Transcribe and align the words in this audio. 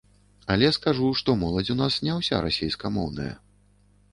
Але 0.53 0.69
скажу, 0.77 1.09
што 1.19 1.35
моладзь 1.43 1.71
у 1.73 1.75
нас 1.83 1.99
не 2.07 2.15
ўся 2.21 2.41
расейскамоўная. 2.47 3.29